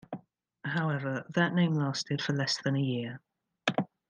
[0.65, 3.21] However, that name lasted for less than a year.